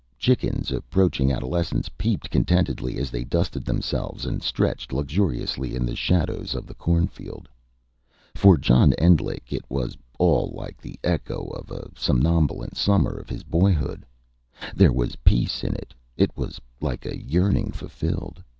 Chickens, 0.17 0.71
approaching 0.71 1.31
adolescence, 1.31 1.87
peeped 1.95 2.31
contentedly 2.31 2.97
as 2.97 3.11
they 3.11 3.23
dusted 3.23 3.65
themselves 3.65 4.25
and 4.25 4.41
stretched 4.41 4.91
luxuriously 4.91 5.75
in 5.75 5.85
the 5.85 5.95
shadows 5.95 6.55
of 6.55 6.65
the 6.65 6.73
cornfield. 6.73 7.47
For 8.33 8.57
John 8.57 8.93
Endlich 8.93 9.53
it 9.53 9.61
was 9.69 9.95
all 10.17 10.51
like 10.55 10.81
the 10.81 10.97
echo 11.03 11.49
of 11.49 11.69
a 11.69 11.87
somnolent 11.95 12.75
summer 12.77 13.11
of 13.15 13.29
his 13.29 13.43
boyhood. 13.43 14.03
There 14.73 14.91
was 14.91 15.17
peace 15.17 15.63
in 15.63 15.75
it: 15.75 15.93
it 16.17 16.35
was 16.35 16.59
like 16.81 17.05
a 17.05 17.21
yearning 17.23 17.71
fulfilled. 17.71 18.41